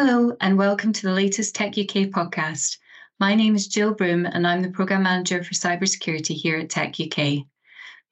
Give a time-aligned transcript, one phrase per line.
[0.00, 2.78] Hello, and welcome to the latest Tech UK podcast.
[3.18, 6.94] My name is Jill Broom, and I'm the Programme Manager for Cybersecurity here at Tech
[7.00, 7.44] UK.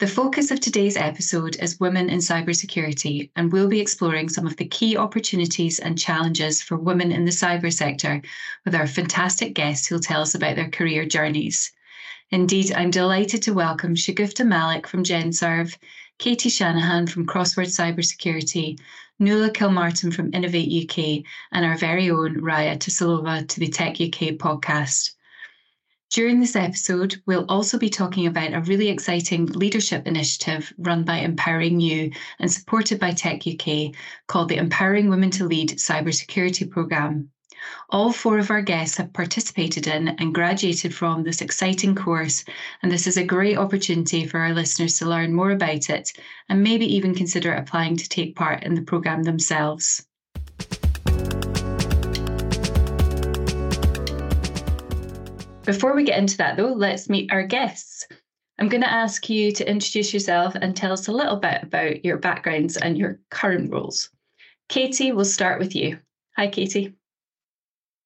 [0.00, 4.56] The focus of today's episode is women in cybersecurity, and we'll be exploring some of
[4.56, 8.20] the key opportunities and challenges for women in the cyber sector
[8.64, 11.70] with our fantastic guests who'll tell us about their career journeys.
[12.32, 15.76] Indeed, I'm delighted to welcome Shiguftah Malik from Gemserv,
[16.18, 18.76] Katie Shanahan from Crossword Cybersecurity,
[19.18, 24.36] Nuala Kilmartin from Innovate UK, and our very own Raya Tsolova to the Tech UK
[24.36, 25.12] podcast.
[26.10, 31.18] During this episode, we'll also be talking about a really exciting leadership initiative run by
[31.18, 33.94] Empowering You and supported by Tech UK
[34.26, 37.30] called the Empowering Women to Lead Cybersecurity Programme.
[37.90, 42.44] All four of our guests have participated in and graduated from this exciting course,
[42.82, 46.12] and this is a great opportunity for our listeners to learn more about it
[46.48, 50.06] and maybe even consider applying to take part in the programme themselves.
[55.64, 58.06] Before we get into that, though, let's meet our guests.
[58.58, 62.04] I'm going to ask you to introduce yourself and tell us a little bit about
[62.04, 64.10] your backgrounds and your current roles.
[64.68, 65.98] Katie, we'll start with you.
[66.36, 66.94] Hi, Katie.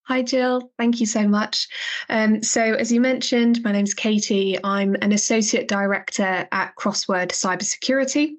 [0.04, 0.72] Hi, Jill.
[0.76, 1.68] Thank you so much.
[2.08, 4.58] Um, so, as you mentioned, my name's Katie.
[4.64, 8.34] I'm an associate director at Crossword Cybersecurity.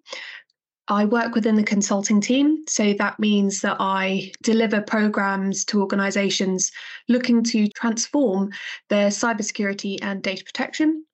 [0.88, 6.72] I work within the consulting team, so that means that I deliver programs to organizations
[7.08, 8.52] looking to transform
[8.90, 11.06] their cybersecurity and data protection.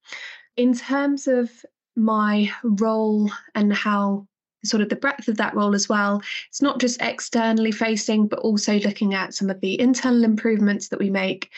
[0.55, 1.51] In terms of
[1.95, 4.27] my role and how
[4.65, 6.21] sort of the breadth of that role as well.
[6.49, 10.99] It's not just externally facing, but also looking at some of the internal improvements that
[10.99, 11.51] we make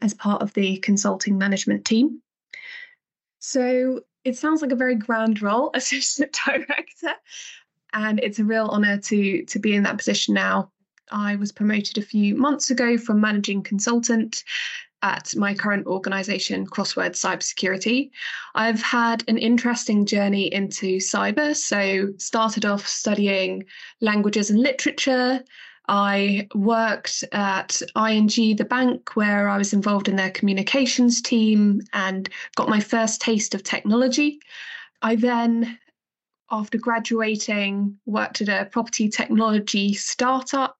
[0.00, 2.20] as part of the consulting management team.
[3.38, 7.14] So it sounds like a very grand role, assistant director,
[7.92, 10.70] and it's a real honour to to be in that position now.
[11.10, 14.44] I was promoted a few months ago from managing consultant
[15.02, 18.10] at my current organization, Crossword Cybersecurity.
[18.54, 21.54] I've had an interesting journey into cyber.
[21.56, 23.64] So, started off studying
[24.00, 25.42] languages and literature.
[25.88, 32.28] I worked at ING, the bank, where I was involved in their communications team and
[32.54, 34.40] got my first taste of technology.
[35.02, 35.78] I then,
[36.50, 40.78] after graduating, worked at a property technology startup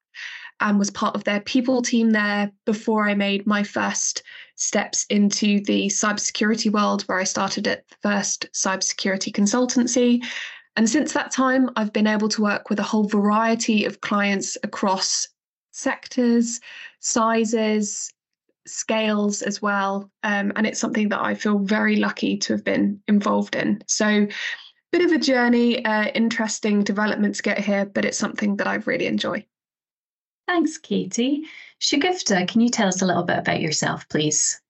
[0.60, 4.22] and was part of their people team there before I made my first
[4.54, 10.24] steps into the cybersecurity world, where I started at the first cybersecurity consultancy.
[10.76, 14.56] And since that time, I've been able to work with a whole variety of clients
[14.62, 15.26] across
[15.72, 16.60] sectors,
[17.00, 18.12] sizes,
[18.66, 20.10] scales as well.
[20.22, 23.82] Um, and it's something that I feel very lucky to have been involved in.
[23.86, 24.26] So,
[24.92, 28.74] bit of a journey, uh, interesting development to get here, but it's something that I
[28.74, 29.44] really enjoy.
[30.46, 31.44] Thanks, Katie.
[31.80, 34.60] Shiguftah, can you tell us a little bit about yourself, please?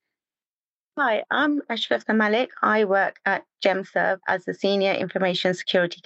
[0.99, 2.51] Hi, I'm Shiguftah Malik.
[2.63, 6.03] I work at Gemserv as a senior information security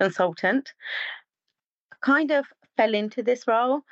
[0.00, 0.72] consultant.
[2.00, 2.46] Kind of
[2.76, 3.82] fell into this role.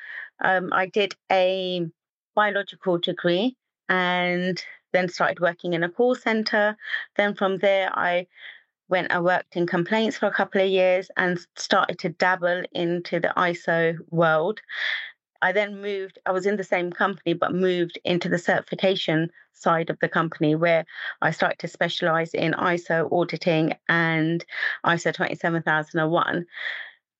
[0.44, 1.86] Um, I did a
[2.34, 3.56] biological degree
[3.88, 4.62] and
[4.92, 6.76] then started working in a call center.
[7.16, 8.26] Then from there, I
[8.92, 13.18] went and worked in complaints for a couple of years and started to dabble into
[13.18, 14.60] the ISO world.
[15.40, 19.88] I then moved, I was in the same company, but moved into the certification side
[19.88, 20.84] of the company where
[21.22, 24.44] I started to specialize in ISO auditing and
[24.84, 26.44] ISO 27001.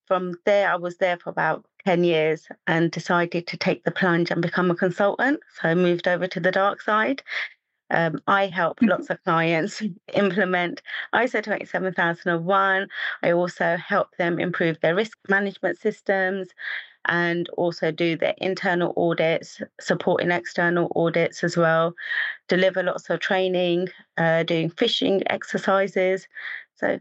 [0.07, 4.31] From there, I was there for about 10 years and decided to take the plunge
[4.31, 5.41] and become a consultant.
[5.55, 7.23] So I moved over to the dark side
[7.93, 8.89] um, I help mm-hmm.
[8.89, 9.83] lots of clients
[10.15, 10.83] implement
[11.15, 12.89] ISO 27001.
[13.23, 16.49] I also help them improve their risk management systems
[17.07, 21.95] and also do their internal audits, supporting external audits as well,
[22.49, 23.89] deliver lots of training,
[24.19, 26.29] uh, doing phishing exercises.
[26.77, 27.01] So,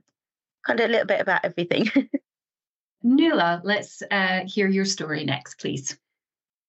[0.65, 1.89] kind of a little bit about everything.
[3.03, 5.97] Nuala, let's uh, hear your story next, please.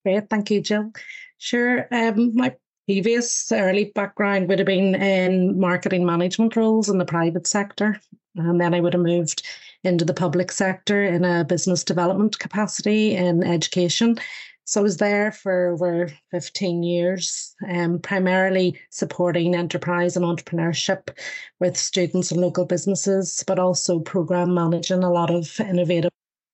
[0.04, 0.92] Great, thank you, Jill.
[1.38, 1.86] Sure.
[1.90, 2.54] Um, my
[2.86, 8.00] previous early background would have been in marketing management roles in the private sector.
[8.36, 9.46] And then I would have moved
[9.84, 14.16] into the public sector in a business development capacity in education.
[14.64, 21.16] So I was there for over 15 years, um, primarily supporting enterprise and entrepreneurship
[21.58, 26.12] with students and local businesses, but also program managing a lot of innovative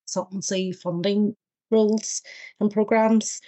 [0.09, 1.37] consultancy funding
[1.71, 2.23] roles
[2.61, 3.41] and programs.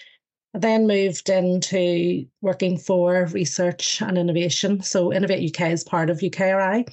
[0.54, 4.82] I then moved into working for research and innovation.
[4.82, 6.88] So Innovate UK is part of UKRI.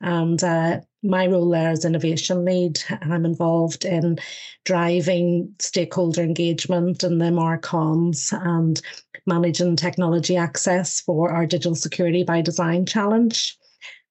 [0.00, 2.80] And uh, my role there is innovation lead.
[3.02, 4.18] I'm involved in
[4.64, 8.80] driving stakeholder engagement and the MarComs and
[9.26, 13.56] managing technology access for our Digital Security by Design Challenge.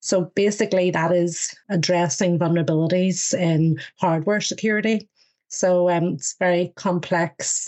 [0.02, 5.10] So basically, that is addressing vulnerabilities in hardware security.
[5.50, 7.68] So um, it's a very complex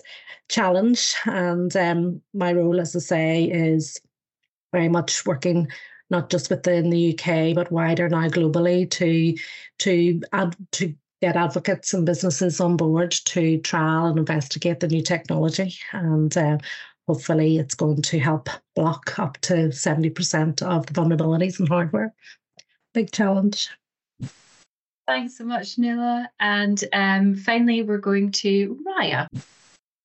[0.49, 1.15] challenge.
[1.25, 3.99] And um, my role, as I say, is
[4.71, 5.67] very much working
[6.09, 9.35] not just within the UK but wider now globally to
[9.79, 15.01] to add to get advocates and businesses on board to trial and investigate the new
[15.01, 16.57] technology and uh,
[17.07, 22.13] hopefully it's going to help block up to 70% of the vulnerabilities in hardware
[22.93, 23.69] big challenge
[25.11, 26.29] thanks so much Nuala.
[26.39, 29.27] and um, finally we're going to Raya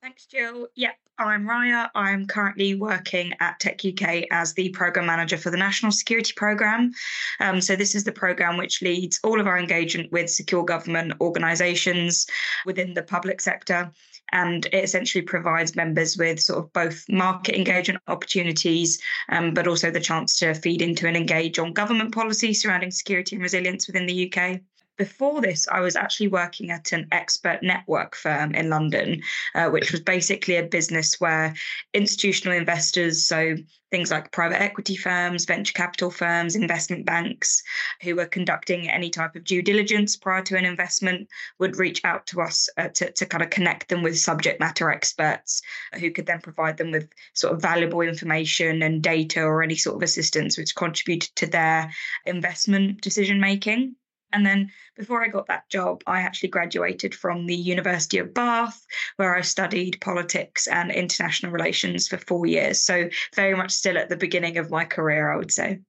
[0.07, 0.69] Thanks, Jill.
[0.77, 1.91] Yep, I'm Raya.
[1.97, 6.93] I'm currently working at Tech UK as the program manager for the National Security Programme.
[7.41, 11.15] Um, so, this is the programme which leads all of our engagement with secure government
[11.21, 12.29] organisations
[12.65, 13.91] within the public sector.
[14.31, 19.91] And it essentially provides members with sort of both market engagement opportunities, um, but also
[19.91, 24.07] the chance to feed into and engage on government policy surrounding security and resilience within
[24.07, 24.61] the UK
[24.97, 29.23] before this, I was actually working at an expert network firm in London,
[29.55, 31.55] uh, which was basically a business where
[31.93, 33.57] institutional investors, so
[33.91, 37.63] things like private equity firms, venture capital firms, investment banks,
[38.03, 41.29] who were conducting any type of due diligence prior to an investment,
[41.59, 44.91] would reach out to us uh, to, to kind of connect them with subject matter
[44.91, 45.63] experts
[46.01, 49.97] who could then provide them with sort of valuable information and data or any sort
[49.97, 51.91] of assistance which contributed to their
[52.25, 53.95] investment decision making.
[54.33, 58.87] And then before I got that job, I actually graduated from the University of Bath,
[59.17, 62.83] where I studied politics and international relations for four years.
[62.83, 65.81] So, very much still at the beginning of my career, I would say.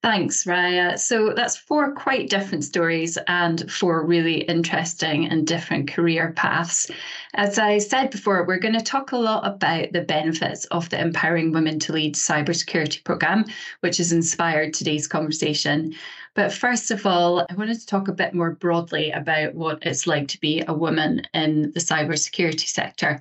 [0.00, 0.96] Thanks, Raya.
[0.96, 6.88] So that's four quite different stories and four really interesting and different career paths.
[7.34, 11.00] As I said before, we're going to talk a lot about the benefits of the
[11.00, 13.44] Empowering Women to Lead cybersecurity program,
[13.80, 15.94] which has inspired today's conversation.
[16.38, 20.06] But first of all, I wanted to talk a bit more broadly about what it's
[20.06, 23.18] like to be a woman in the cybersecurity sector.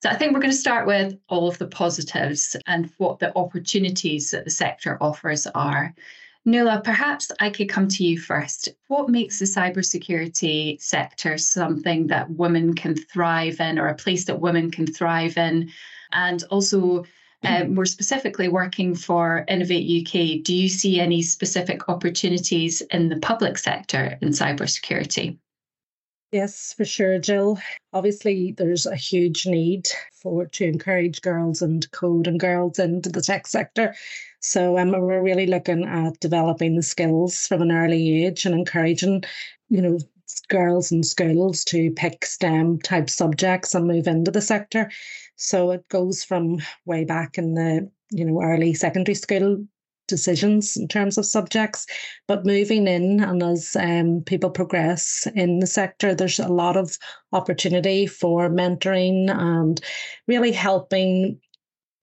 [0.00, 3.36] So I think we're going to start with all of the positives and what the
[3.36, 5.92] opportunities that the sector offers are.
[6.44, 8.68] Nuala, perhaps I could come to you first.
[8.86, 14.40] What makes the cybersecurity sector something that women can thrive in, or a place that
[14.40, 15.72] women can thrive in?
[16.12, 17.04] And also,
[17.44, 23.16] uh, more specifically, working for Innovate UK, do you see any specific opportunities in the
[23.16, 25.38] public sector in cybersecurity?
[26.32, 27.58] Yes, for sure, Jill.
[27.92, 33.22] Obviously, there's a huge need for to encourage girls and code and girls into the
[33.22, 33.94] tech sector.
[34.40, 39.22] So um, we're really looking at developing the skills from an early age and encouraging,
[39.68, 39.98] you know,
[40.48, 44.90] girls in schools to pick STEM type subjects and move into the sector.
[45.36, 49.64] So it goes from way back in the you know early secondary school
[50.06, 51.86] decisions in terms of subjects.
[52.28, 56.98] But moving in and as um, people progress in the sector, there's a lot of
[57.32, 59.80] opportunity for mentoring and
[60.28, 61.40] really helping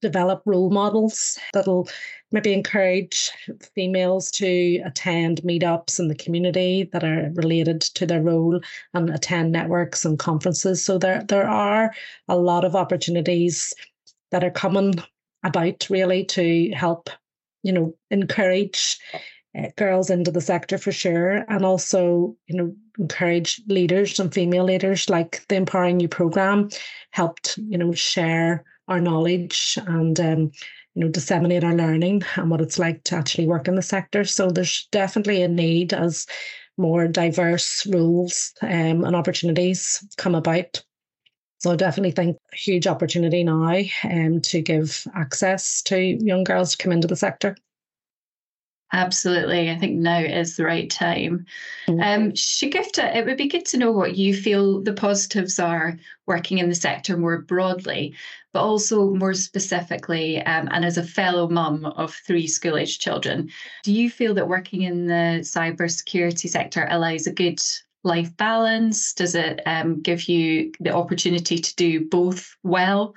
[0.01, 1.87] develop role models that'll
[2.31, 3.29] maybe encourage
[3.75, 8.59] females to attend meetups in the community that are related to their role
[8.93, 10.83] and attend networks and conferences.
[10.83, 11.93] So there there are
[12.27, 13.73] a lot of opportunities
[14.31, 14.95] that are coming
[15.43, 17.09] about really to help
[17.63, 18.97] you know, encourage
[19.57, 24.63] uh, girls into the sector for sure, and also, you know, encourage leaders and female
[24.63, 26.69] leaders like the Empowering You program
[27.11, 30.51] helped, you know, share our knowledge and um,
[30.93, 34.25] you know disseminate our learning and what it's like to actually work in the sector.
[34.25, 36.27] So there's definitely a need as
[36.77, 40.83] more diverse rules um, and opportunities come about.
[41.59, 46.83] So I definitely think huge opportunity now um, to give access to young girls to
[46.83, 47.55] come into the sector.
[48.93, 49.71] Absolutely.
[49.71, 51.45] I think now is the right time.
[51.87, 52.01] Mm-hmm.
[52.01, 56.57] Um, Shiguftah, it would be good to know what you feel the positives are working
[56.57, 58.13] in the sector more broadly,
[58.51, 63.49] but also more specifically, um, and as a fellow mum of three school age children,
[63.83, 67.61] do you feel that working in the cybersecurity sector allows a good
[68.03, 69.13] life balance?
[69.13, 73.15] Does it um, give you the opportunity to do both well?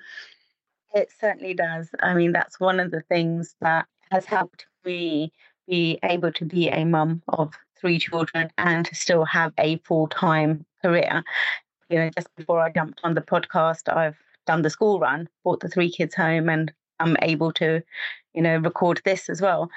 [0.94, 1.88] It certainly does.
[2.00, 5.32] I mean, that's one of the things that has helped me
[5.66, 10.64] be able to be a mum of three children and still have a full time
[10.82, 11.22] career.
[11.88, 14.16] You know, just before I jumped on the podcast, I've
[14.46, 17.82] done the school run, brought the three kids home, and I'm able to,
[18.34, 19.70] you know, record this as well.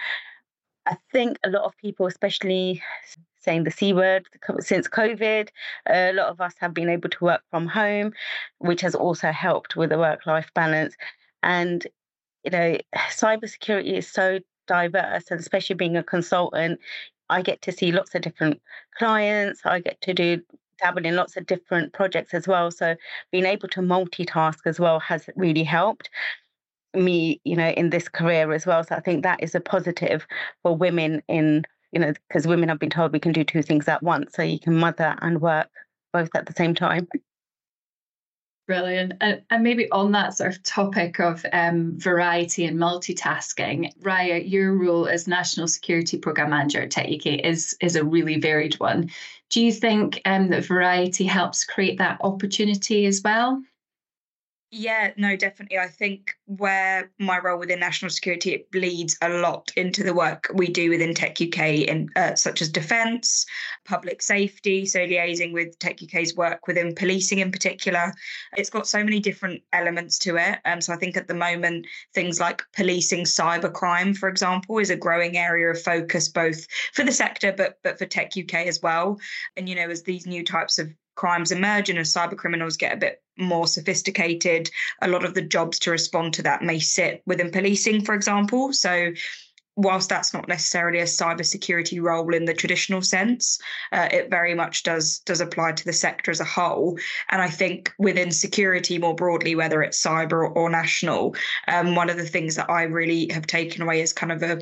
[0.86, 2.82] I think a lot of people, especially
[3.40, 4.26] saying the C word
[4.60, 5.50] since COVID,
[5.90, 8.14] a lot of us have been able to work from home,
[8.60, 10.96] which has also helped with the work life balance.
[11.44, 11.86] And,
[12.44, 16.80] you know, cybersecurity is so diverse, and especially being a consultant,
[17.30, 18.62] I get to see lots of different
[18.98, 19.62] clients.
[19.66, 20.42] I get to do
[20.80, 22.72] dabble in lots of different projects as well.
[22.72, 22.96] So
[23.32, 26.10] being able to multitask as well has really helped
[26.94, 28.84] me, you know, in this career as well.
[28.84, 30.26] So I think that is a positive
[30.64, 33.88] for women in, you know, because women have been told we can do two things
[33.88, 34.34] at once.
[34.36, 35.70] So you can mother and work
[36.14, 37.08] both at the same time.
[38.68, 39.14] Brilliant.
[39.22, 44.76] And, and maybe on that sort of topic of um, variety and multitasking, Raya, your
[44.76, 49.10] role as National Security Programme Manager at Tech UK is, is a really varied one.
[49.50, 53.64] Do you think um, that variety helps create that opportunity as well?
[54.70, 55.78] Yeah, no, definitely.
[55.78, 60.52] I think where my role within national security it bleeds a lot into the work
[60.54, 63.46] we do within Tech UK, in uh, such as defence,
[63.86, 64.86] public safety.
[64.86, 68.14] So liaising with Tech UK's work within policing in particular,
[68.58, 70.60] it's got so many different elements to it.
[70.66, 74.98] Um, so I think at the moment things like policing cybercrime, for example, is a
[74.98, 79.18] growing area of focus both for the sector but but for Tech UK as well.
[79.56, 82.94] And you know, as these new types of crimes emerge and as cyber criminals get
[82.94, 84.70] a bit more sophisticated,
[85.02, 88.74] a lot of the jobs to respond to that may sit within policing, for example.
[88.74, 89.12] So
[89.78, 93.60] whilst that's not necessarily a cybersecurity role in the traditional sense,
[93.92, 96.98] uh, it very much does does apply to the sector as a whole.
[97.30, 101.36] And I think within security more broadly, whether it's cyber or, national,
[101.68, 104.62] um, one of the things that I really have taken away is kind of a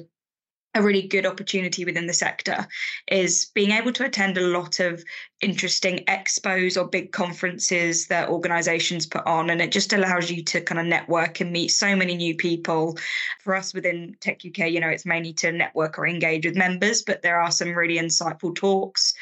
[0.76, 2.68] a really good opportunity within the sector
[3.08, 5.04] is being able to attend a lot of
[5.42, 9.50] interesting expos or big conferences that organizations put on.
[9.50, 12.98] And it just allows you to kind of network and meet so many new people.
[13.42, 17.04] For us within tech uk you know it's mainly to network or engage with members
[17.04, 19.14] but there are some really insightful talks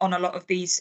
[0.00, 0.80] on a lot of these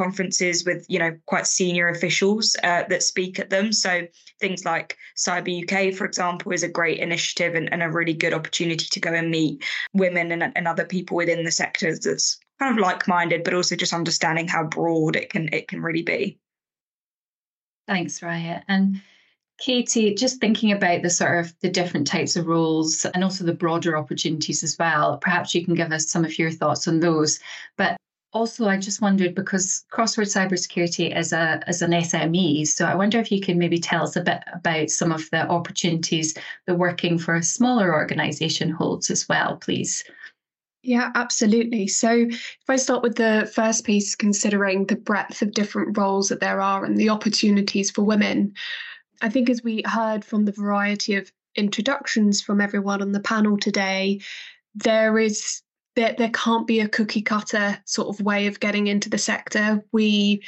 [0.00, 3.70] conferences with you know quite senior officials uh, that speak at them.
[3.72, 4.06] So
[4.40, 8.32] things like cyber uk for example is a great initiative and, and a really good
[8.32, 12.72] opportunity to go and meet women and, and other people within the sectors that's kind
[12.72, 16.38] of like-minded but also just understanding how broad it can it can really be.
[17.86, 18.62] Thanks raya.
[18.68, 19.02] And
[19.60, 23.52] Katie, just thinking about the sort of the different types of roles and also the
[23.52, 27.38] broader opportunities as well, perhaps you can give us some of your thoughts on those.
[27.76, 27.98] But
[28.32, 33.18] also, I just wondered because Crossword Cybersecurity is a is an SME, so I wonder
[33.18, 36.34] if you can maybe tell us a bit about some of the opportunities
[36.66, 40.04] that working for a smaller organisation holds as well, please.
[40.82, 41.88] Yeah, absolutely.
[41.88, 46.40] So, if I start with the first piece, considering the breadth of different roles that
[46.40, 48.54] there are and the opportunities for women,
[49.20, 53.58] I think as we heard from the variety of introductions from everyone on the panel
[53.58, 54.20] today,
[54.74, 55.62] there is
[55.96, 59.84] there, there can't be a cookie cutter sort of way of getting into the sector.
[59.92, 60.42] We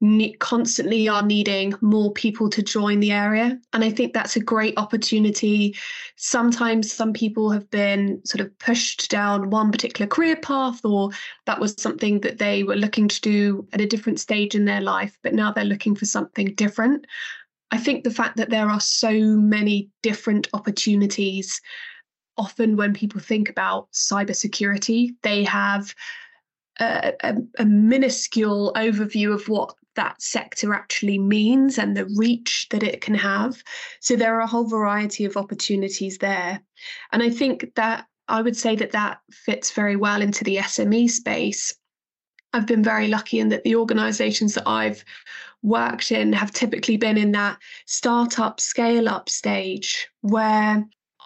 [0.00, 3.58] need, constantly are needing more people to join the area.
[3.72, 5.74] And I think that's a great opportunity.
[6.16, 11.10] Sometimes some people have been sort of pushed down one particular career path, or
[11.46, 14.82] that was something that they were looking to do at a different stage in their
[14.82, 17.06] life, but now they're looking for something different.
[17.70, 21.60] I think the fact that there are so many different opportunities
[22.36, 25.94] often when people think about cybersecurity, they have
[26.80, 32.82] a, a, a, minuscule overview of what that sector actually means and the reach that
[32.82, 33.62] it can have.
[34.00, 36.60] So there are a whole variety of opportunities there.
[37.12, 41.10] And I think that I would say that that fits very well into the SME
[41.10, 41.74] space.
[42.52, 45.04] I've been very lucky in that the organizations that I've
[45.62, 50.84] worked in have typically been in that startup scale up stage where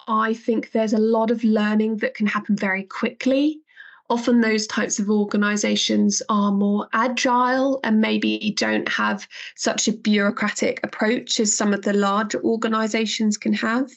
[0.09, 3.61] I think there's a lot of learning that can happen very quickly.
[4.09, 10.80] Often, those types of organizations are more agile and maybe don't have such a bureaucratic
[10.83, 13.88] approach as some of the larger organizations can have.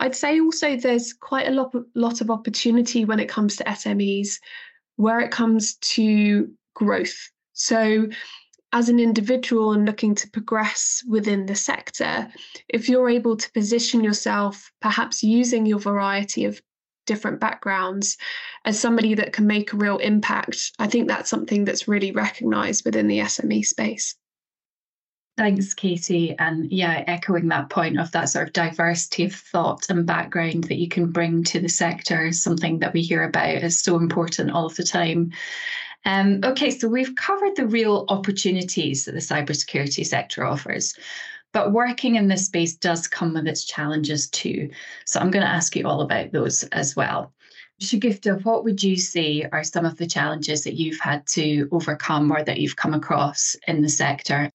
[0.00, 4.38] I'd say also there's quite a lot lot of opportunity when it comes to SMEs,
[4.96, 7.30] where it comes to growth.
[7.54, 8.08] So,
[8.74, 12.28] as an individual and looking to progress within the sector,
[12.68, 16.60] if you're able to position yourself, perhaps using your variety of
[17.06, 18.16] different backgrounds,
[18.64, 22.84] as somebody that can make a real impact, I think that's something that's really recognised
[22.84, 24.16] within the SME space.
[25.36, 26.34] Thanks, Katie.
[26.38, 30.78] And yeah, echoing that point of that sort of diversity of thought and background that
[30.78, 34.50] you can bring to the sector is something that we hear about is so important
[34.50, 35.32] all of the time.
[36.04, 40.94] Um, okay, so we've covered the real opportunities that the cybersecurity sector offers,
[41.52, 44.70] but working in this space does come with its challenges too.
[45.06, 47.32] So I'm going to ask you all about those as well.
[47.80, 52.30] Shiguftah, what would you say are some of the challenges that you've had to overcome
[52.30, 54.50] or that you've come across in the sector?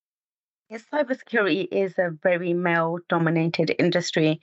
[0.70, 4.40] Yes, cybersecurity is a very male dominated industry.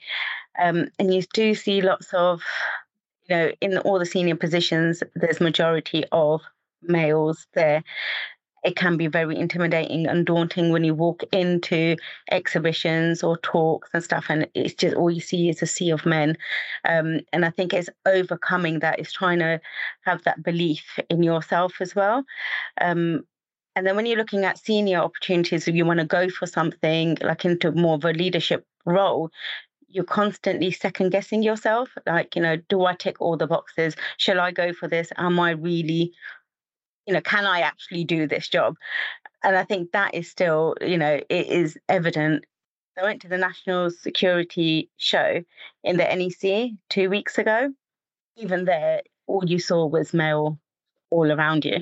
[0.59, 2.41] Um, and you do see lots of,
[3.29, 6.41] you know, in all the senior positions, there's majority of
[6.81, 7.83] males there
[8.63, 11.95] it can be very intimidating and daunting when you walk into
[12.31, 16.05] exhibitions or talks and stuff and it's just all you see is a sea of
[16.05, 16.37] men.
[16.85, 19.61] Um, and i think it's overcoming that is trying to
[20.01, 22.23] have that belief in yourself as well.
[22.81, 23.23] Um,
[23.75, 27.17] and then when you're looking at senior opportunities if you want to go for something
[27.21, 29.29] like into more of a leadership role
[29.87, 33.95] you're constantly second guessing yourself like you know do i tick all the boxes?
[34.17, 35.09] Shall i go for this?
[35.17, 36.11] Am i really
[37.07, 38.75] you know, can I actually do this job?
[39.43, 42.45] And I think that is still, you know, it is evident.
[42.97, 45.43] I went to the National Security Show
[45.83, 47.71] in the NEC two weeks ago.
[48.35, 50.59] Even there, all you saw was male
[51.09, 51.77] all around you.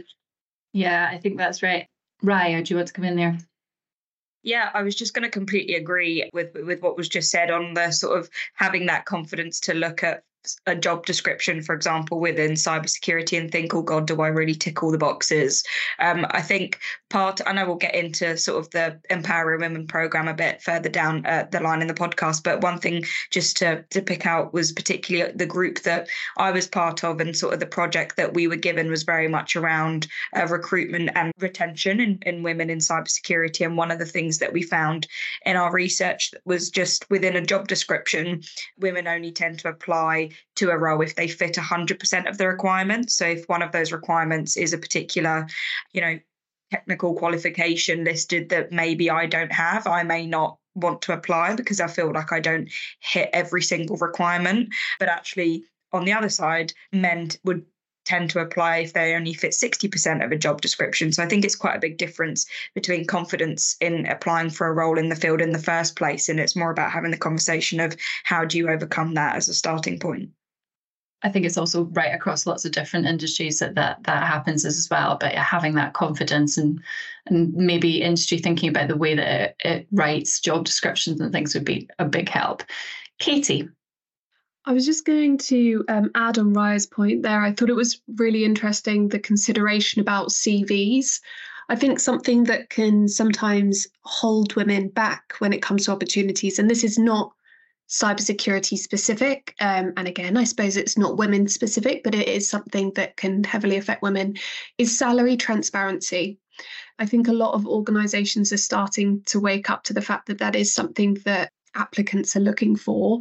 [0.73, 1.87] Yeah, I think that's right.
[2.23, 3.37] Raya, do you want to come in there?
[4.43, 7.73] Yeah, I was just going to completely agree with with what was just said on
[7.73, 10.23] the sort of having that confidence to look at
[10.65, 14.83] a job description, for example, within cybersecurity and think, oh God, do I really tick
[14.83, 15.63] all the boxes?
[15.99, 20.27] Um, I think part, and I will get into sort of the Empowering Women program
[20.27, 22.43] a bit further down uh, the line in the podcast.
[22.43, 26.67] But one thing just to, to pick out was particularly the group that I was
[26.67, 30.07] part of and sort of the project that we were given was very much around
[30.35, 33.65] uh, recruitment and retention in, in women in cybersecurity.
[33.65, 35.07] And one of the things that we found
[35.45, 38.41] in our research was just within a job description,
[38.79, 43.15] women only tend to apply to a role if they fit 100% of the requirements.
[43.15, 45.47] So if one of those requirements is a particular,
[45.91, 46.19] you know,
[46.71, 51.79] technical qualification listed that maybe I don't have, I may not want to apply because
[51.79, 54.69] I feel like I don't hit every single requirement.
[54.99, 55.63] But actually,
[55.93, 57.65] on the other side, men would
[58.05, 61.11] tend to apply if they only fit 60% of a job description.
[61.11, 64.97] So I think it's quite a big difference between confidence in applying for a role
[64.97, 66.29] in the field in the first place.
[66.29, 69.53] And it's more about having the conversation of how do you overcome that as a
[69.53, 70.29] starting point.
[71.23, 74.87] I think it's also right across lots of different industries that that, that happens as
[74.91, 75.17] well.
[75.19, 76.79] But having that confidence and
[77.25, 81.55] and maybe industry thinking about the way that it, it writes job descriptions and things
[81.55, 82.61] would be a big help.
[83.17, 83.67] Katie,
[84.67, 87.41] I was just going to um, add on Raya's point there.
[87.41, 91.19] I thought it was really interesting the consideration about CVs.
[91.69, 96.69] I think something that can sometimes hold women back when it comes to opportunities, and
[96.69, 97.31] this is not
[97.87, 99.53] cybersecurity specific.
[99.59, 103.43] Um, and again, I suppose it's not women specific, but it is something that can
[103.43, 104.35] heavily affect women,
[104.79, 106.39] is salary transparency.
[106.97, 110.39] I think a lot of organizations are starting to wake up to the fact that
[110.39, 113.19] that is something that applicants are looking for.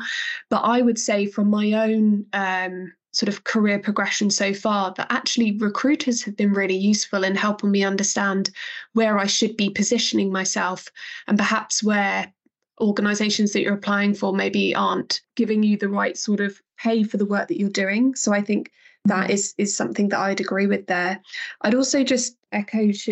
[0.51, 5.07] But I would say, from my own um, sort of career progression so far, that
[5.11, 8.51] actually recruiters have been really useful in helping me understand
[8.93, 10.88] where I should be positioning myself
[11.29, 12.33] and perhaps where
[12.81, 17.17] organizations that you're applying for maybe aren't giving you the right sort of pay for
[17.17, 18.14] the work that you're doing.
[18.17, 18.71] So I think
[19.05, 21.21] that is is something that I'd agree with there.
[21.61, 23.11] I'd also just echo Sh-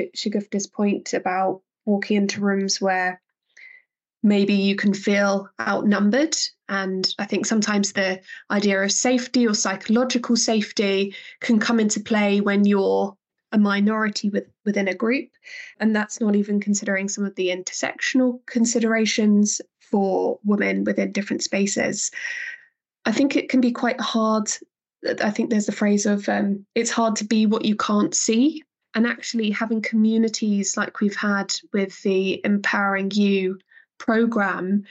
[0.74, 3.21] point about walking into rooms where
[4.22, 6.36] maybe you can feel outnumbered.
[6.68, 12.40] And I think sometimes the idea of safety or psychological safety can come into play
[12.40, 13.16] when you're
[13.52, 15.28] a minority with, within a group.
[15.78, 22.10] And that's not even considering some of the intersectional considerations for women within different spaces.
[23.04, 24.48] I think it can be quite hard.
[25.20, 28.62] I think there's the phrase of um, it's hard to be what you can't see.
[28.94, 33.58] And actually, having communities like we've had with the Empowering You
[34.04, 34.84] program,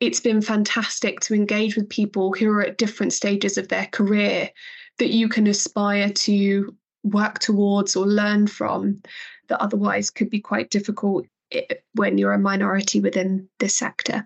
[0.00, 4.50] it's been fantastic to engage with people who are at different stages of their career
[4.98, 9.00] that you can aspire to work towards or learn from
[9.48, 11.62] that otherwise could be quite difficult eh,
[11.94, 14.24] when you're a minority within this sector.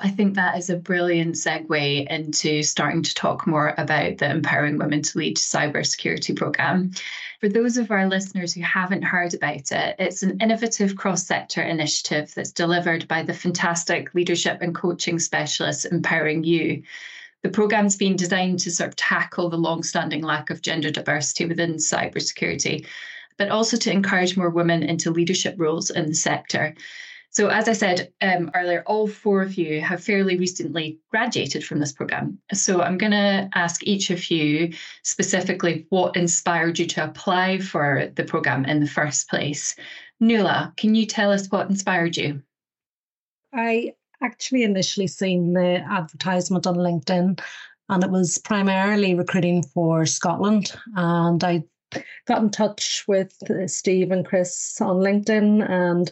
[0.00, 4.78] I think that is a brilliant segue into starting to talk more about the Empowering
[4.78, 6.92] Women to Lead Cybersecurity Programme.
[7.40, 11.62] For those of our listeners who haven't heard about it, it's an innovative cross sector
[11.62, 16.82] initiative that's delivered by the fantastic leadership and coaching specialists Empowering You.
[17.42, 21.46] The programme's been designed to sort of tackle the long standing lack of gender diversity
[21.46, 22.86] within cybersecurity,
[23.36, 26.74] but also to encourage more women into leadership roles in the sector.
[27.36, 31.80] So, as I said um, earlier, all four of you have fairly recently graduated from
[31.80, 32.38] this program.
[32.54, 34.72] So, I'm going to ask each of you
[35.02, 39.76] specifically what inspired you to apply for the program in the first place.
[40.18, 42.40] Nuala, can you tell us what inspired you?
[43.52, 47.38] I actually initially seen the advertisement on LinkedIn
[47.90, 50.72] and it was primarily recruiting for Scotland.
[50.94, 51.64] And I
[52.26, 56.10] got in touch with Steve and Chris on LinkedIn and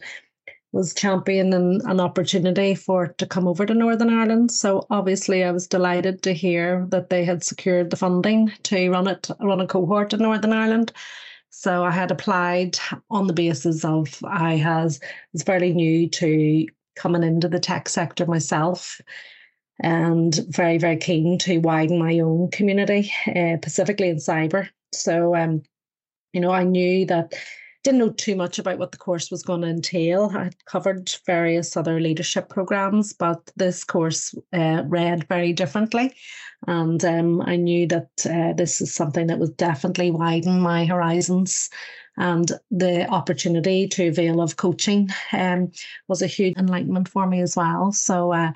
[0.74, 4.50] was championing an opportunity for to come over to Northern Ireland.
[4.50, 9.06] So obviously I was delighted to hear that they had secured the funding to run
[9.06, 10.92] it run a cohort in Northern Ireland.
[11.50, 12.76] So I had applied
[13.08, 14.98] on the basis of I has
[15.32, 19.00] was fairly new to coming into the tech sector myself
[19.80, 24.68] and very, very keen to widen my own community, uh, specifically in cyber.
[24.92, 25.62] So, um,
[26.32, 27.34] you know, I knew that
[27.84, 30.30] didn't know too much about what the course was going to entail.
[30.34, 36.14] I had covered various other leadership programs, but this course uh, read very differently.
[36.66, 41.68] And um, I knew that uh, this is something that would definitely widen my horizons.
[42.16, 45.70] And the opportunity to avail of coaching um,
[46.08, 47.92] was a huge enlightenment for me as well.
[47.92, 48.52] So, uh,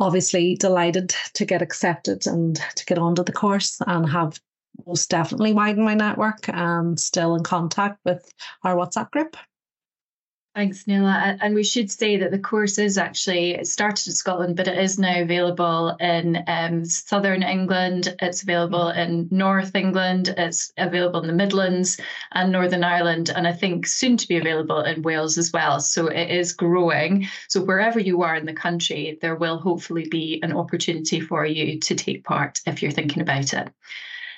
[0.00, 4.40] obviously delighted to get accepted and to get onto the course and have
[4.86, 8.32] most definitely widen my network and still in contact with
[8.64, 9.36] our WhatsApp group.
[10.52, 11.38] Thanks, Nuala.
[11.40, 14.76] And we should say that the course is actually it started in Scotland, but it
[14.76, 18.16] is now available in um, southern England.
[18.20, 20.34] It's available in North England.
[20.36, 22.00] It's available in the Midlands
[22.32, 25.78] and Northern Ireland, and I think soon to be available in Wales as well.
[25.78, 27.28] So it is growing.
[27.48, 31.78] So wherever you are in the country, there will hopefully be an opportunity for you
[31.78, 33.70] to take part if you're thinking about it.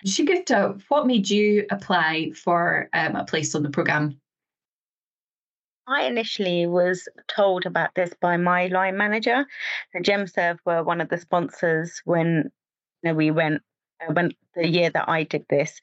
[0.07, 4.21] Shiguftah, what made you apply for um, a place on the programme?
[5.87, 9.45] I initially was told about this by my line manager.
[9.97, 12.51] Gemserv were one of the sponsors when
[13.03, 13.63] you know, we went
[14.01, 15.81] uh, when the year that I did this.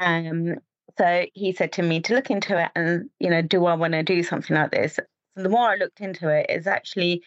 [0.00, 0.56] Um,
[0.98, 3.92] so he said to me to look into it and you know, do I want
[3.92, 4.98] to do something like this?
[5.34, 7.22] And the more I looked into it, is actually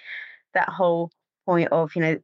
[0.53, 1.12] that whole
[1.45, 2.17] point of you know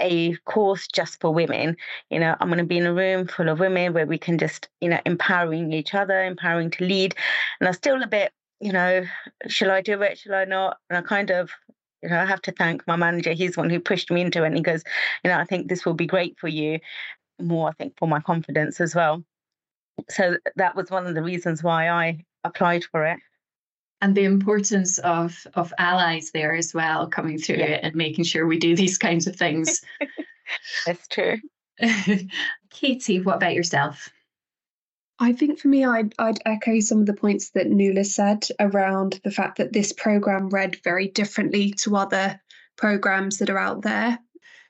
[0.00, 1.76] a course just for women.
[2.10, 4.38] You know, I'm going to be in a room full of women where we can
[4.38, 7.14] just, you know, empowering each other, empowering to lead.
[7.60, 9.04] And I'm still a bit, you know,
[9.48, 10.18] shall I do it?
[10.18, 10.78] Shall I not?
[10.90, 11.50] And I kind of,
[12.02, 13.32] you know, I have to thank my manager.
[13.32, 14.48] He's the one who pushed me into it.
[14.48, 14.82] And he goes,
[15.24, 16.78] you know, I think this will be great for you.
[17.40, 19.24] More, I think, for my confidence as well.
[20.10, 23.18] So that was one of the reasons why I applied for it
[24.06, 27.64] and the importance of of allies there as well coming through yeah.
[27.64, 29.80] it and making sure we do these kinds of things
[30.86, 31.38] that's true
[32.70, 34.10] katie what about yourself
[35.18, 39.18] I think for me, I'd, I'd echo some of the points that Nuala said around
[39.24, 42.38] the fact that this program read very differently to other
[42.76, 44.18] programs that are out there.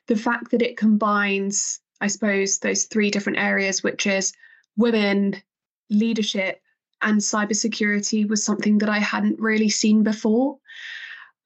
[0.06, 4.34] The fact that it combines, I suppose, those three different areas, which is
[4.76, 5.42] women,
[5.90, 6.60] leadership,
[7.02, 10.58] and cybersecurity was something that I hadn't really seen before.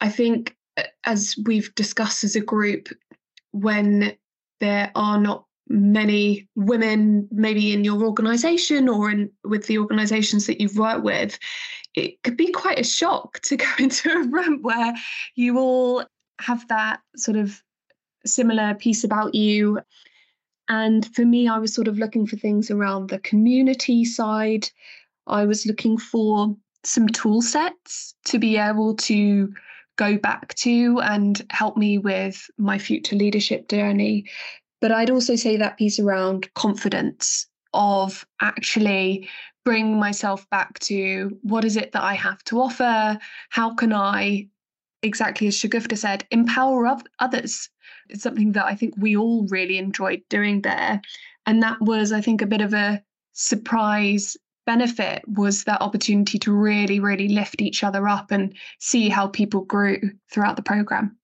[0.00, 2.88] I think, uh, as we've discussed as a group,
[3.52, 4.16] when
[4.60, 10.60] there are not many women maybe in your organization or in with the organizations that
[10.60, 11.38] you've worked with
[11.94, 14.92] it could be quite a shock to go into a room where
[15.36, 16.04] you all
[16.40, 17.62] have that sort of
[18.26, 19.78] similar piece about you
[20.68, 24.68] and for me i was sort of looking for things around the community side
[25.30, 29.52] I was looking for some tool sets to be able to
[29.96, 34.24] go back to and help me with my future leadership journey.
[34.80, 39.28] But I'd also say that piece around confidence of actually
[39.64, 43.18] bring myself back to what is it that I have to offer?
[43.50, 44.48] How can I,
[45.02, 47.68] exactly as Shiguftah said, empower others?
[48.08, 51.00] It's something that I think we all really enjoyed doing there.
[51.46, 54.36] And that was, I think, a bit of a surprise
[54.66, 59.62] benefit was that opportunity to really, really lift each other up and see how people
[59.62, 59.98] grew
[60.30, 61.16] throughout the program.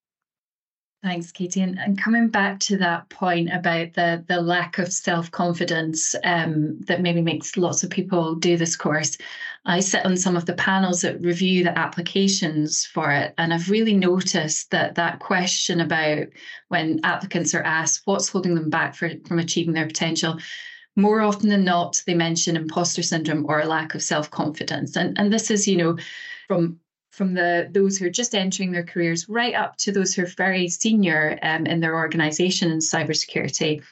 [1.06, 1.60] Thanks, Katie.
[1.60, 6.80] And, and coming back to that point about the the lack of self confidence um,
[6.88, 9.16] that maybe makes lots of people do this course,
[9.66, 13.70] I sit on some of the panels that review the applications for it, and I've
[13.70, 16.26] really noticed that that question about
[16.68, 20.38] when applicants are asked what's holding them back for, from achieving their potential,
[20.96, 24.96] more often than not, they mention imposter syndrome or a lack of self confidence.
[24.96, 25.96] And, and this is, you know,
[26.48, 26.80] from
[27.10, 30.26] from the those who are just entering their careers right up to those who are
[30.26, 33.82] very senior um, in their organization in cybersecurity.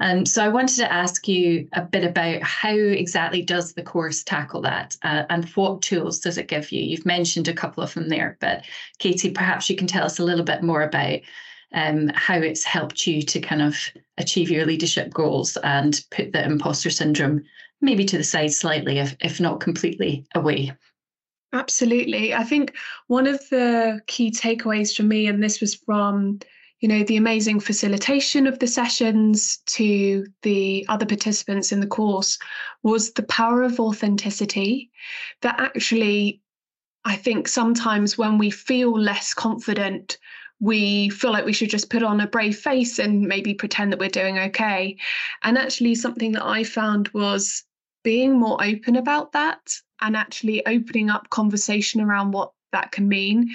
[0.00, 3.82] And um, so I wanted to ask you a bit about how exactly does the
[3.82, 6.80] course tackle that uh, and what tools does it give you?
[6.82, 8.64] You've mentioned a couple of them there, but
[8.98, 11.18] Katie, perhaps you can tell us a little bit more about
[11.72, 13.76] um, how it's helped you to kind of
[14.16, 17.44] achieve your leadership goals and put the imposter syndrome
[17.80, 20.72] maybe to the side slightly, if, if not completely away.
[21.52, 22.34] Absolutely.
[22.34, 22.74] I think
[23.06, 26.40] one of the key takeaways for me, and this was from
[26.80, 32.38] you know, the amazing facilitation of the sessions to the other participants in the course
[32.82, 34.90] was the power of authenticity
[35.42, 36.40] that actually
[37.04, 40.18] I think sometimes when we feel less confident,
[40.60, 43.98] we feel like we should just put on a brave face and maybe pretend that
[43.98, 44.96] we're doing okay.
[45.42, 47.64] And actually, something that I found was
[48.02, 49.60] being more open about that
[50.00, 53.50] and actually opening up conversation around what that can mean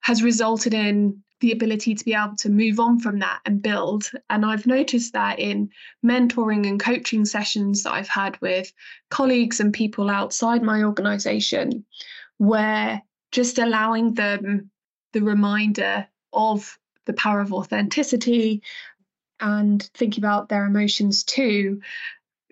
[0.00, 4.10] has resulted in the ability to be able to move on from that and build.
[4.30, 5.70] And I've noticed that in
[6.04, 8.72] mentoring and coaching sessions that I've had with
[9.10, 11.84] colleagues and people outside my organization,
[12.38, 14.70] where just allowing them
[15.12, 18.62] the reminder of the power of authenticity
[19.40, 21.80] and thinking about their emotions too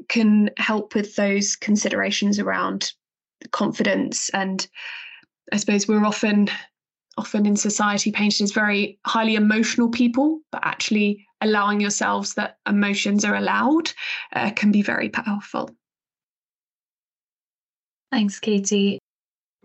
[0.08, 2.92] can help with those considerations around
[3.52, 4.28] confidence.
[4.30, 4.66] And
[5.52, 6.48] i suppose we're often
[7.18, 13.24] often in society painted as very highly emotional people but actually allowing yourselves that emotions
[13.24, 13.90] are allowed
[14.32, 15.70] uh, can be very powerful.
[18.10, 18.98] Thanks katie.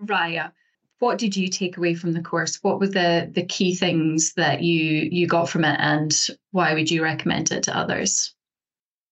[0.02, 0.52] Raya
[1.00, 2.60] what did you take away from the course?
[2.62, 6.16] What were the the key things that you you got from it, and
[6.52, 8.34] why would you recommend it to others?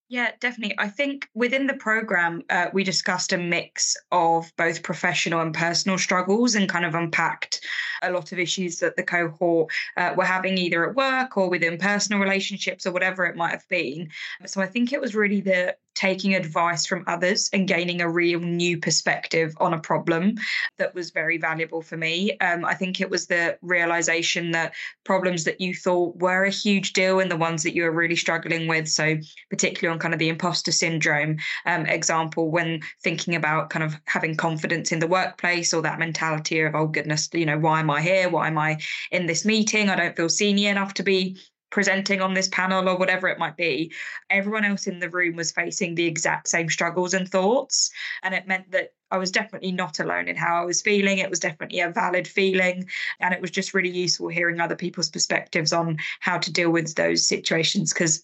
[0.10, 0.76] Yeah, definitely.
[0.78, 5.98] I think within the program, uh, we discussed a mix of both professional and personal
[5.98, 7.62] struggles and kind of unpacked
[8.04, 11.80] a lot of issues that the cohort uh, were having either at work or within
[11.80, 14.10] personal relationships or whatever it might have been.
[14.46, 18.40] So I think it was really the taking advice from others and gaining a real
[18.40, 20.36] new perspective on a problem
[20.78, 22.38] that was very valuable for me.
[22.40, 26.94] Um, I think it was the realization that problems that you thought were a huge
[26.94, 28.88] deal and the ones that you were really struggling with.
[28.88, 29.18] So,
[29.50, 34.36] particularly on kind of the imposter syndrome um, example, when thinking about kind of having
[34.36, 38.02] confidence in the workplace or that mentality of, oh, goodness, you know, why am I
[38.02, 38.30] here?
[38.30, 38.80] Why am I
[39.12, 39.90] in this meeting?
[39.90, 41.38] I don't feel senior enough to be
[41.74, 43.92] presenting on this panel or whatever it might be,
[44.30, 47.90] everyone else in the room was facing the exact same struggles and thoughts.
[48.22, 51.18] And it meant that I was definitely not alone in how I was feeling.
[51.18, 52.88] It was definitely a valid feeling.
[53.20, 56.94] And it was just really useful hearing other people's perspectives on how to deal with
[56.94, 58.24] those situations because.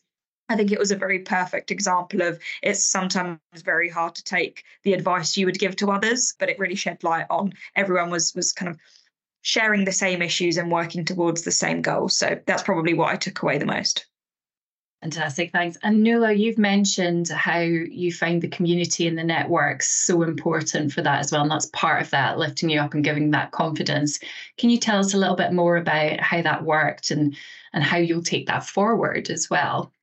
[0.51, 4.63] I think it was a very perfect example of it's sometimes very hard to take
[4.81, 8.33] the advice you would give to others, but it really shed light on everyone was
[8.33, 8.79] was kind of
[9.41, 12.17] sharing the same issues and working towards the same goals.
[12.17, 14.05] So that's probably what I took away the most.
[15.01, 15.77] Fantastic, thanks.
[15.81, 21.01] And Nuala, you've mentioned how you find the community and the networks so important for
[21.01, 21.41] that as well.
[21.41, 24.19] And that's part of that, lifting you up and giving that confidence.
[24.57, 27.33] Can you tell us a little bit more about how that worked and,
[27.71, 29.93] and how you'll take that forward as well?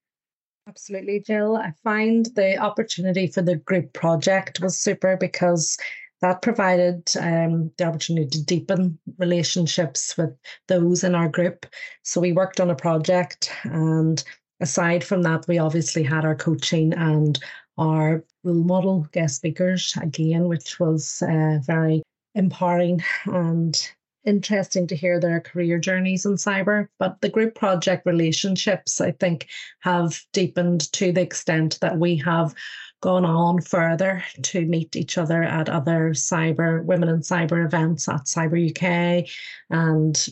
[0.66, 1.56] Absolutely, Jill.
[1.56, 5.76] I find the opportunity for the group project was super because
[6.22, 10.34] that provided um, the opportunity to deepen relationships with
[10.68, 11.66] those in our group.
[12.02, 14.22] So we worked on a project, and
[14.60, 17.38] aside from that, we obviously had our coaching and
[17.78, 22.02] our role model guest speakers again, which was uh, very
[22.34, 23.90] empowering and
[24.24, 26.88] interesting to hear their career journeys in cyber.
[26.98, 29.46] But the group project relationships, I think,
[29.80, 32.54] have deepened to the extent that we have
[33.00, 38.24] gone on further to meet each other at other cyber women in cyber events at
[38.24, 39.28] Cyber UK
[39.70, 40.28] and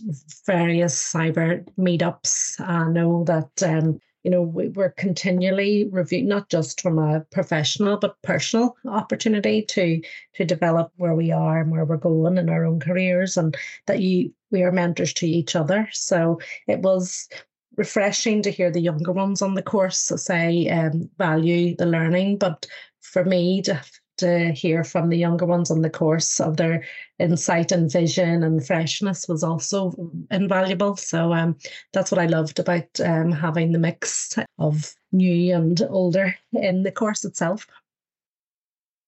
[0.47, 2.61] various cyber meetups.
[2.61, 8.21] I know that um, you know we're continually reviewing not just from a professional but
[8.23, 10.01] personal opportunity to
[10.35, 13.55] to develop where we are and where we're going in our own careers and
[13.87, 17.29] that you we are mentors to each other so it was
[17.77, 22.67] refreshing to hear the younger ones on the course say um, value the learning, but
[23.01, 23.81] for me to
[24.17, 26.85] to hear from the younger ones on the course of their
[27.19, 29.93] insight and vision and freshness was also
[30.31, 30.97] invaluable.
[30.97, 31.57] So um,
[31.93, 36.93] that's what I loved about um, having the mix of new and older in the
[36.93, 37.67] course itself.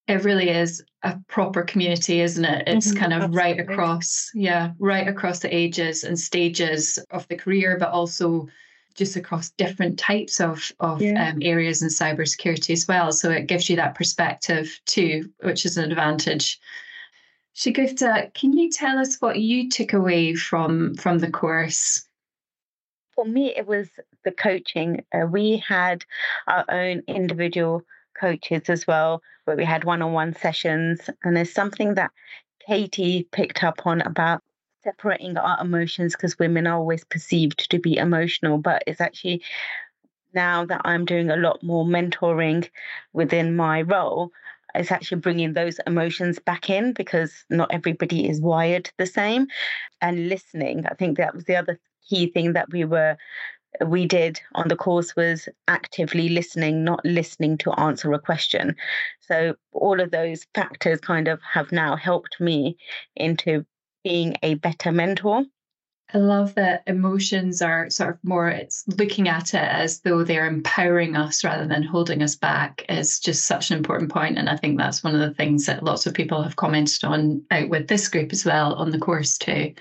[0.08, 2.68] It really is a proper community, isn't it?
[2.68, 3.38] It's mm-hmm, kind of absolutely.
[3.38, 8.48] right across, yeah, right across the ages and stages of the career, but also
[8.94, 11.28] just across different types of, of yeah.
[11.28, 13.12] um, areas in cybersecurity as well.
[13.12, 16.58] So it gives you that perspective too, which is an advantage.
[17.54, 22.06] Shiguftah, can you tell us what you took away from from the course?
[23.14, 23.88] For me, it was
[24.24, 25.04] the coaching.
[25.12, 26.04] Uh, we had
[26.46, 27.82] our own individual
[28.18, 32.10] coaches as well, where we had one-on-one sessions, and there's something that
[32.66, 34.42] Katie picked up on about
[34.82, 39.42] separating our emotions because women are always perceived to be emotional, but it's actually
[40.34, 42.68] now that I'm doing a lot more mentoring
[43.12, 44.30] within my role,
[44.74, 49.46] it's actually bringing those emotions back in because not everybody is wired the same.
[50.00, 53.16] And listening, I think that was the other key thing that we were
[53.84, 58.76] we did on the course was actively listening, not listening to answer a question.
[59.20, 62.76] So all of those factors kind of have now helped me
[63.16, 63.64] into
[64.04, 65.44] being a better mentor.
[66.14, 70.46] I love that emotions are sort of more, it's looking at it as though they're
[70.46, 74.38] empowering us rather than holding us back is just such an important point.
[74.38, 77.42] And I think that's one of the things that lots of people have commented on
[77.50, 79.74] out with this group as well on the course too.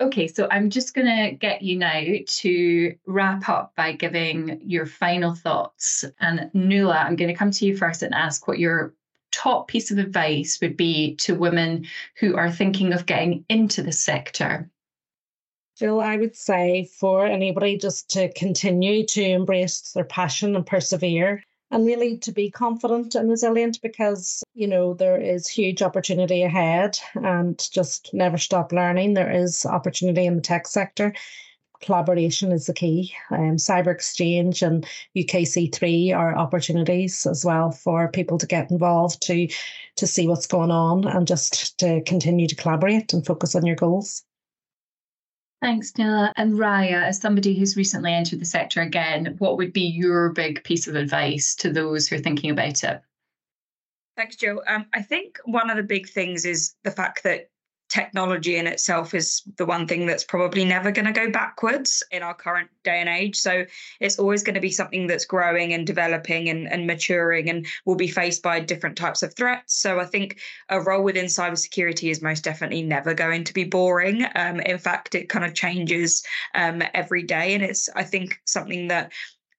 [0.00, 4.86] Okay, so I'm just going to get you now to wrap up by giving your
[4.86, 6.04] final thoughts.
[6.20, 8.94] And Nuala, I'm going to come to you first and ask what your
[9.32, 11.86] top piece of advice would be to women
[12.18, 14.70] who are thinking of getting into the sector?
[15.76, 21.42] Jill, I would say for anybody just to continue to embrace their passion and persevere
[21.70, 26.98] and really to be confident and resilient because, you know, there is huge opportunity ahead
[27.14, 29.14] and just never stop learning.
[29.14, 31.12] There is opportunity in the tech sector
[31.80, 33.14] collaboration is the key.
[33.30, 39.48] Um, cyber exchange and UKC3 are opportunities as well for people to get involved to
[39.96, 43.76] to see what's going on and just to continue to collaborate and focus on your
[43.76, 44.24] goals.
[45.60, 46.32] Thanks, Nuala.
[46.36, 50.62] And Raya, as somebody who's recently entered the sector again, what would be your big
[50.62, 53.00] piece of advice to those who are thinking about it?
[54.16, 54.62] Thanks, Joe.
[54.66, 57.50] Um, I think one of the big things is the fact that
[57.88, 62.22] technology in itself is the one thing that's probably never going to go backwards in
[62.22, 63.36] our current day and age.
[63.36, 63.64] So
[64.00, 67.96] it's always going to be something that's growing and developing and, and maturing and will
[67.96, 69.74] be faced by different types of threats.
[69.74, 74.26] So I think a role within cybersecurity is most definitely never going to be boring.
[74.34, 76.22] Um, in fact, it kind of changes
[76.54, 77.54] um, every day.
[77.54, 79.12] And it's, I think, something that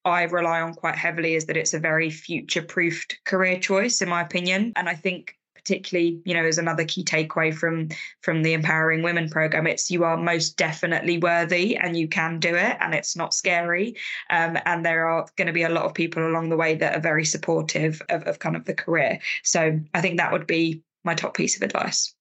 [0.05, 4.09] I rely on quite heavily is that it's a very future proofed career choice, in
[4.09, 4.73] my opinion.
[4.75, 5.35] And I think
[5.69, 7.87] particularly you know as another key takeaway from
[8.21, 12.55] from the empowering women program it's you are most definitely worthy and you can do
[12.55, 13.95] it and it's not scary
[14.31, 16.95] um, and there are going to be a lot of people along the way that
[16.95, 20.81] are very supportive of, of kind of the career so i think that would be
[21.03, 22.15] my top piece of advice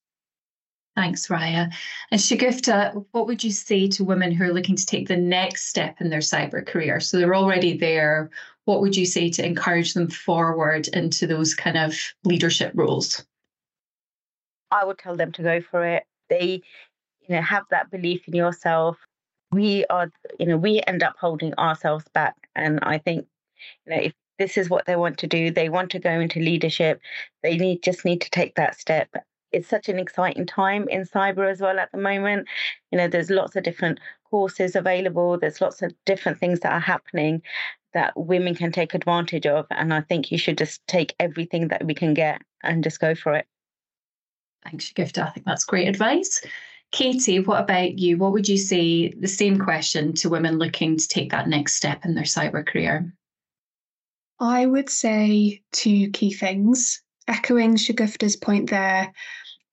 [0.95, 1.71] Thanks, Raya.
[2.11, 5.67] And Shiguftah, what would you say to women who are looking to take the next
[5.67, 6.99] step in their cyber career?
[6.99, 8.29] So they're already there.
[8.65, 13.23] What would you say to encourage them forward into those kind of leadership roles?
[14.71, 16.03] I would tell them to go for it.
[16.29, 16.61] They,
[17.27, 18.97] you know, have that belief in yourself.
[19.51, 22.35] We are, you know, we end up holding ourselves back.
[22.55, 23.25] And I think,
[23.85, 26.39] you know, if this is what they want to do, they want to go into
[26.39, 27.01] leadership,
[27.43, 29.09] they need just need to take that step.
[29.51, 32.47] It's such an exciting time in cyber as well at the moment.
[32.91, 36.79] You know, there's lots of different courses available, there's lots of different things that are
[36.79, 37.41] happening
[37.93, 39.65] that women can take advantage of.
[39.71, 43.15] And I think you should just take everything that we can get and just go
[43.15, 43.47] for it.
[44.63, 45.27] Thanks, Shiguftah.
[45.27, 46.41] I think that's great advice.
[46.91, 48.17] Katie, what about you?
[48.17, 52.03] What would you say the same question to women looking to take that next step
[52.03, 53.13] in their cyber career?
[54.39, 57.01] I would say two key things.
[57.27, 59.13] Echoing Shiguftah's point there,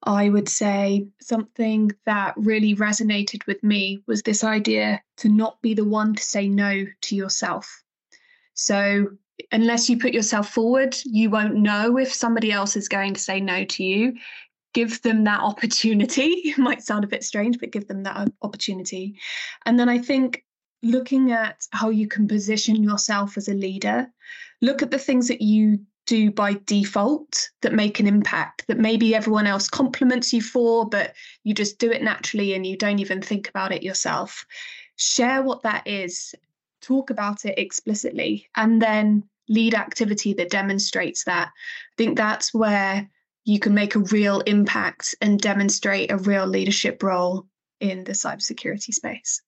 [0.03, 5.73] I would say something that really resonated with me was this idea to not be
[5.73, 7.83] the one to say no to yourself.
[8.53, 9.07] So,
[9.51, 13.39] unless you put yourself forward, you won't know if somebody else is going to say
[13.39, 14.13] no to you
[14.73, 16.23] give them that opportunity.
[16.45, 19.19] It might sound a bit strange, but give them that uh, opportunity.
[19.65, 20.43] And then I think
[20.83, 24.07] looking at how you can position yourself as a leader,
[24.61, 29.13] look at the things that you do by default that make an impact that maybe
[29.13, 33.21] everyone else compliments you for, but you just do it naturally and you don't even
[33.21, 34.45] think about it yourself.
[34.95, 36.33] Share what that is,
[36.81, 41.49] talk about it explicitly, and then lead activity that demonstrates that.
[41.49, 43.09] I think that's where
[43.47, 47.47] you can make a real impact and demonstrate a real leadership role
[47.79, 49.41] in the cybersecurity space.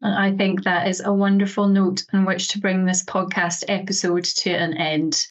[0.00, 4.24] And I think that is a wonderful note on which to bring this podcast episode
[4.24, 5.28] to an end.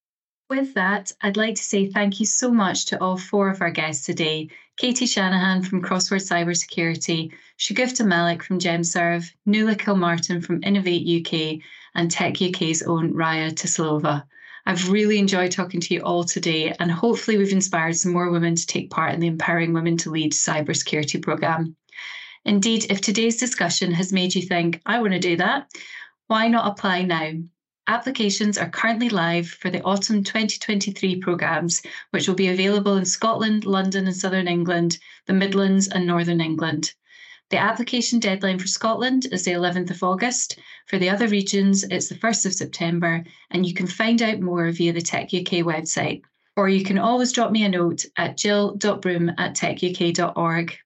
[0.49, 3.71] With that, I'd like to say thank you so much to all four of our
[3.71, 11.27] guests today Katie Shanahan from Crossword Cybersecurity, Shiguftah Malik from Gemserv, Nuala Kilmarton from Innovate
[11.27, 11.59] UK,
[11.95, 14.23] and Tech UK's own Raya Tsolova.
[14.65, 18.55] I've really enjoyed talking to you all today, and hopefully, we've inspired some more women
[18.55, 21.75] to take part in the Empowering Women to Lead cybersecurity programme.
[22.45, 25.69] Indeed, if today's discussion has made you think, I want to do that,
[26.27, 27.33] why not apply now?
[27.87, 31.81] Applications are currently live for the autumn 2023 programmes,
[32.11, 36.93] which will be available in Scotland, London, and Southern England, the Midlands, and Northern England.
[37.51, 40.57] The application deadline for Scotland is the 11th of August.
[40.87, 44.71] For the other regions, it's the 1st of September, and you can find out more
[44.71, 46.21] via the Tech UK website.
[46.55, 50.77] Or you can always drop me a note at jill.broom at techuk.org.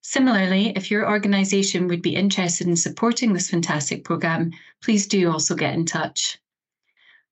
[0.00, 4.50] Similarly, if your organisation would be interested in supporting this fantastic programme,
[4.82, 6.36] please do also get in touch.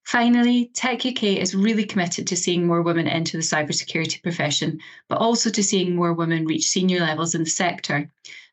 [0.04, 5.18] Finally, Tech UK is really committed to seeing more women enter the cybersecurity profession, but
[5.18, 8.10] also to seeing more women reach senior levels in the sector.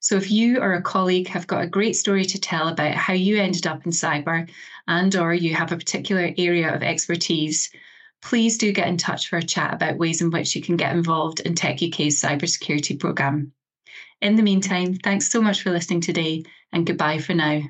[0.08, 3.12] So if you or a colleague have got a great story to tell about how
[3.12, 4.50] you ended up in cyber
[4.88, 7.70] and or you have a particular area of expertise,
[8.22, 10.96] please do get in touch for a chat about ways in which you can get
[10.96, 13.52] involved in Tech UK's cybersecurity programme.
[14.22, 17.64] In the meantime, thanks so much for listening today and goodbye for now.